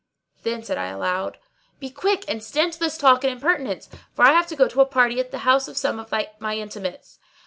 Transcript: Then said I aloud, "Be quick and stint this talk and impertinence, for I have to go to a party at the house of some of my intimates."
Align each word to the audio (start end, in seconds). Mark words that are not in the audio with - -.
Then 0.41 0.63
said 0.63 0.79
I 0.79 0.87
aloud, 0.87 1.37
"Be 1.79 1.91
quick 1.91 2.25
and 2.27 2.41
stint 2.41 2.79
this 2.79 2.97
talk 2.97 3.23
and 3.23 3.31
impertinence, 3.31 3.87
for 4.15 4.25
I 4.25 4.31
have 4.31 4.47
to 4.47 4.55
go 4.55 4.67
to 4.67 4.81
a 4.81 4.85
party 4.87 5.19
at 5.19 5.29
the 5.29 5.37
house 5.45 5.67
of 5.67 5.77
some 5.77 5.99
of 5.99 6.11
my 6.39 6.55
intimates." 6.55 7.19